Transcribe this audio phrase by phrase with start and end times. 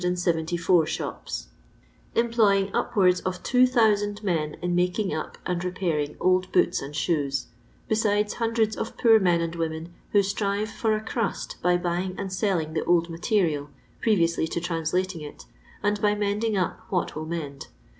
[0.01, 1.49] 774 shops,
[2.15, 7.49] ^ploying upwards of 2000 men in making up tnd repairing old boots and shoes;
[7.87, 12.17] besides hun dreds of poor men and women who strive for a enist by buying
[12.19, 13.69] and selling the old material,
[14.01, 15.43] pre ▼ionsly to translating it,
[15.83, 17.67] and by mending up what will mend.